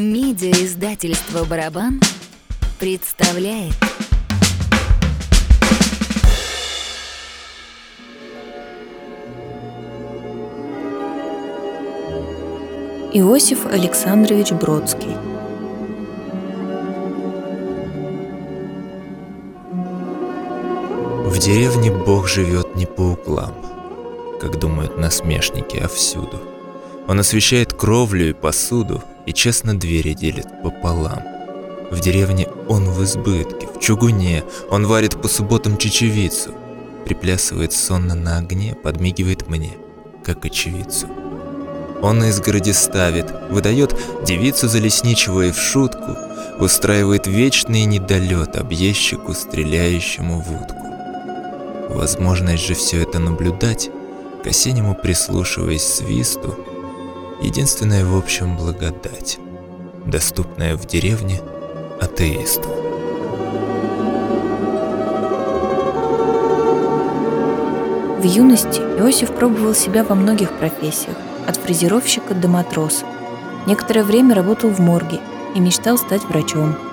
[0.00, 2.00] Медиа-издательство «Барабан»
[2.78, 3.74] представляет
[13.12, 15.14] Иосиф Александрович Бродский
[21.26, 23.54] В деревне Бог живет не по углам,
[24.40, 26.40] как думают насмешники, а всюду.
[27.06, 31.22] Он освещает кровлю и посуду, и честно двери делит пополам.
[31.90, 36.54] В деревне он в избытке, в чугуне, он варит по субботам чечевицу,
[37.04, 39.72] приплясывает сонно на огне, подмигивает мне,
[40.24, 41.08] как очевидцу.
[42.02, 43.94] Он на изгороди ставит, выдает
[44.24, 46.16] девицу залесничего и в шутку,
[46.58, 51.94] устраивает вечный недолет объездчику, стреляющему в утку.
[51.94, 53.90] Возможность же все это наблюдать,
[54.44, 56.56] к осеннему прислушиваясь свисту,
[57.40, 59.38] единственная в общем благодать,
[60.06, 61.40] доступная в деревне
[62.00, 62.68] атеисту.
[68.18, 71.16] В юности Иосиф пробовал себя во многих профессиях,
[71.46, 73.06] от фрезеровщика до матроса.
[73.66, 75.20] Некоторое время работал в морге
[75.54, 76.76] и мечтал стать врачом–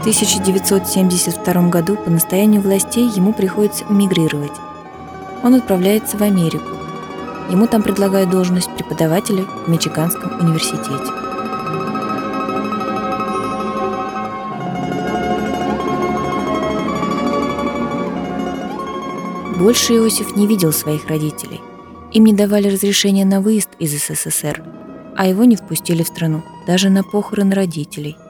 [0.00, 4.52] 1972 году по настоянию властей ему приходится мигрировать.
[5.42, 6.70] Он отправляется в Америку.
[7.50, 11.12] Ему там предлагают должность преподавателя в Мичиганском университете.
[19.58, 21.60] Больше Иосиф не видел своих родителей.
[22.12, 24.64] Им не давали разрешения на выезд из СССР,
[25.14, 28.16] а его не впустили в страну, даже на похороны родителей–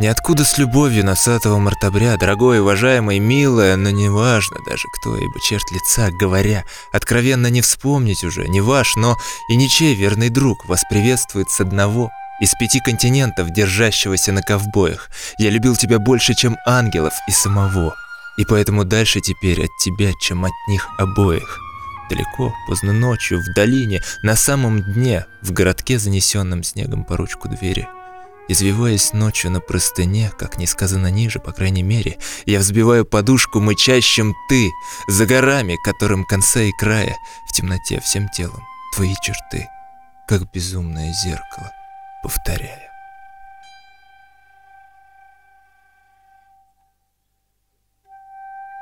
[0.00, 6.10] Ниоткуда с любовью носатого мартабря, дорогой, уважаемый, милая, но неважно даже кто, ибо черт лица,
[6.12, 9.16] говоря, откровенно не вспомнить уже, не ваш, но
[9.50, 15.10] и ничей верный друг вас приветствует с одного из пяти континентов, держащегося на ковбоях.
[15.36, 17.96] Я любил тебя больше, чем ангелов и самого,
[18.36, 21.58] и поэтому дальше теперь от тебя, чем от них обоих.
[22.08, 27.88] Далеко, поздно ночью, в долине, на самом дне, в городке, занесенном снегом по ручку двери–
[28.48, 32.16] Извиваясь ночью на простыне, как не сказано ниже, по крайней мере,
[32.46, 34.70] я взбиваю подушку мычащим «ты»,
[35.06, 37.14] за горами, которым конца и края,
[37.46, 38.62] в темноте всем телом,
[38.94, 39.68] твои черты,
[40.26, 41.70] как безумное зеркало,
[42.22, 42.88] повторяю.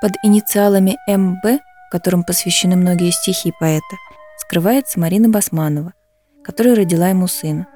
[0.00, 1.62] Под инициалами МБ,
[1.92, 3.96] которым посвящены многие стихи поэта,
[4.38, 5.92] скрывается Марина Басманова,
[6.42, 7.68] которая родила ему сына.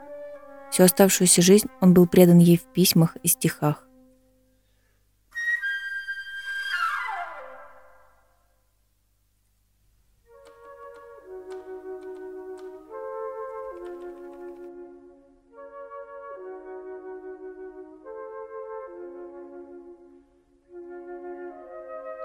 [0.70, 3.86] Всю оставшуюся жизнь он был предан ей в письмах и стихах.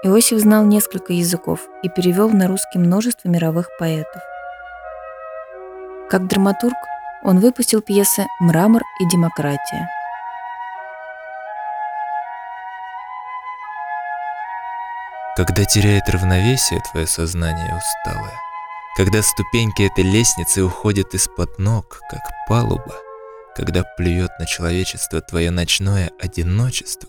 [0.04, 4.20] Иосиф знал несколько языков и перевел на русский множество мировых поэтов.
[6.10, 6.76] Как драматург
[7.24, 9.88] он выпустил пьесы «Мрамор» и «Демократия».
[15.36, 18.38] Когда теряет равновесие твое сознание усталое,
[18.96, 22.96] когда ступеньки этой лестницы уходят из-под ног, как палуба,
[23.56, 27.08] когда плюет на человечество твое ночное одиночество,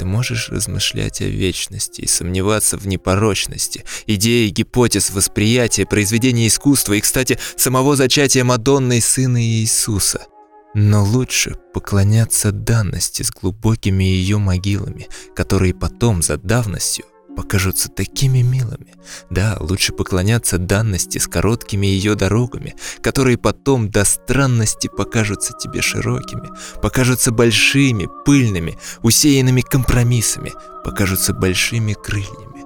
[0.00, 7.02] ты можешь размышлять о вечности и сомневаться в непорочности, идеи, гипотез, восприятия, произведения искусства и,
[7.02, 10.26] кстати, самого зачатия Мадонны и Сына Иисуса.
[10.72, 15.06] Но лучше поклоняться данности с глубокими ее могилами,
[15.36, 17.04] которые потом за давностью
[17.40, 18.94] покажутся такими милыми.
[19.30, 26.50] Да, лучше поклоняться данности с короткими ее дорогами, которые потом до странности покажутся тебе широкими,
[26.82, 30.52] покажутся большими, пыльными, усеянными компромиссами,
[30.84, 32.62] покажутся большими крыльями,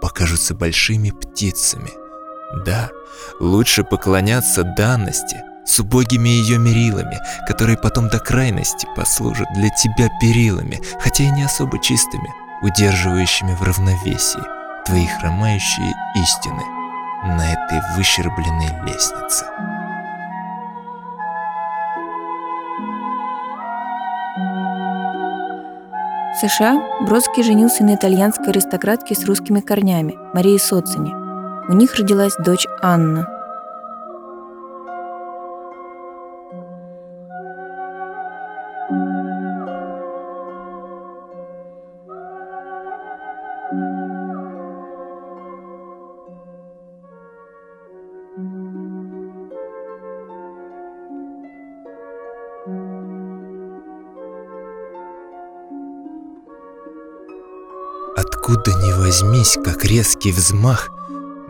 [0.00, 1.90] покажутся большими птицами.
[2.64, 2.90] Да,
[3.40, 10.80] лучше поклоняться данности с убогими ее мерилами, которые потом до крайности послужат для тебя перилами,
[11.00, 14.42] хотя и не особо чистыми, удерживающими в равновесии,
[14.86, 16.62] твои хромающие истины
[17.24, 19.44] на этой выщербленной лестнице.
[26.32, 31.12] В США Бродский женился на итальянской аристократке с русскими корнями, Марии Социни.
[31.68, 33.31] У них родилась дочь Анна.
[58.24, 60.90] Откуда ни возьмись, как резкий взмах,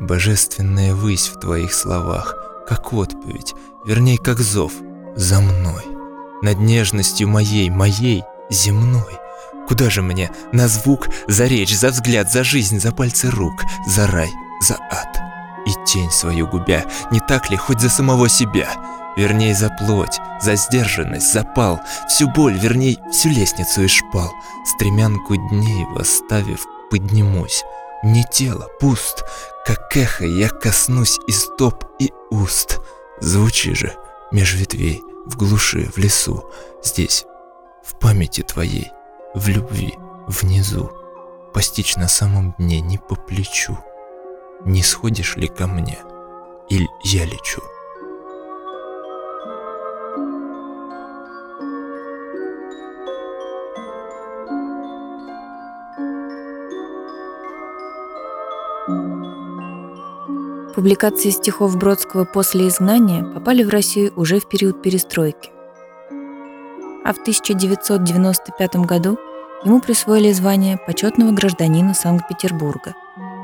[0.01, 2.35] Божественная высь в твоих словах,
[2.67, 3.55] Как отповедь,
[3.85, 4.73] верней, как зов,
[5.15, 5.85] за мной,
[6.41, 9.19] Над нежностью моей, моей, земной.
[9.69, 10.31] Куда же мне?
[10.53, 14.31] На звук, за речь, за взгляд, за жизнь, за пальцы рук, за рай,
[14.67, 15.21] за ад.
[15.67, 18.71] И тень свою губя, не так ли, хоть за самого себя?
[19.17, 24.32] Верней, за плоть, за сдержанность, за пал, Всю боль, верней, всю лестницу и шпал,
[24.64, 27.64] Стремянку дней восставив, поднимусь.
[28.03, 29.25] Не тело, пуст,
[29.64, 32.81] как эхо я коснусь и стоп, и уст.
[33.20, 33.94] Звучи же,
[34.32, 36.50] меж ветвей, в глуши, в лесу,
[36.82, 37.25] здесь,
[37.85, 38.91] в памяти твоей,
[39.35, 39.94] в любви,
[40.26, 40.91] внизу,
[41.55, 43.79] постичь на самом дне не по плечу.
[44.64, 45.99] Не сходишь ли ко мне,
[46.69, 47.62] или я лечу?
[60.75, 65.50] Публикации стихов Бродского после изгнания попали в Россию уже в период перестройки.
[67.05, 69.19] А в 1995 году
[69.64, 72.94] ему присвоили звание почетного гражданина Санкт-Петербурга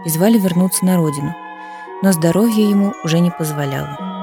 [0.04, 1.32] и звали вернуться на родину,
[2.02, 4.17] но здоровье ему уже не позволяло.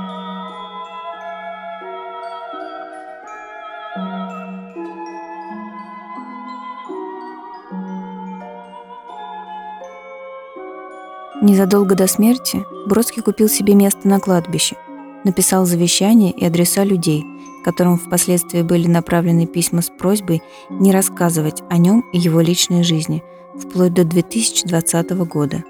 [11.45, 14.77] Незадолго до смерти Бродский купил себе место на кладбище,
[15.24, 17.24] написал завещание и адреса людей,
[17.63, 23.24] которым впоследствии были направлены письма с просьбой не рассказывать о нем и его личной жизни,
[23.59, 25.63] вплоть до 2020 года.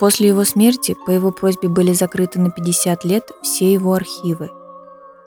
[0.00, 4.50] После его смерти по его просьбе были закрыты на 50 лет все его архивы.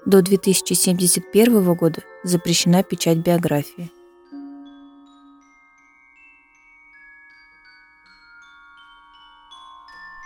[0.05, 3.91] До 2071 года запрещена печать биографии.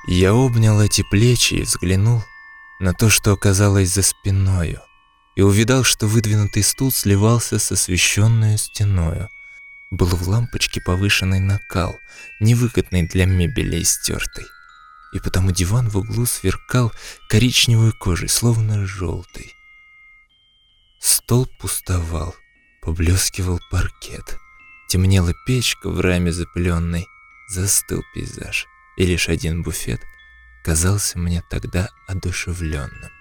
[0.08, 2.24] Я обнял эти плечи и взглянул
[2.80, 4.80] на то, что оказалось за спиною,
[5.36, 9.30] и увидал, что выдвинутый стул сливался с освещенную стеною.
[9.90, 11.98] Был в лампочке повышенный накал,
[12.40, 14.46] невыгодный для мебели истертой.
[15.14, 16.92] И потому диван в углу сверкал
[17.28, 19.56] коричневой кожей, словно желтый.
[21.00, 22.36] Стол пустовал,
[22.84, 24.38] поблескивал паркет.
[24.88, 27.08] Темнела печка в раме запыленной,
[27.48, 30.02] застыл пейзаж и лишь один буфет
[30.66, 33.12] казался мне тогда одушевленным.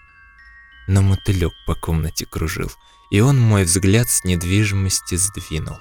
[0.87, 2.71] Но мотылек по комнате кружил,
[3.11, 5.79] и он мой взгляд с недвижимости сдвинул.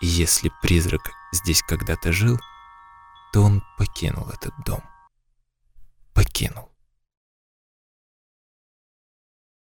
[0.00, 2.38] И если призрак здесь когда-то жил,
[3.32, 4.82] то он покинул этот дом.
[6.14, 6.70] Покинул.